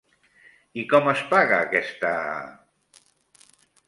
[0.83, 2.13] I com es paga aquesta...?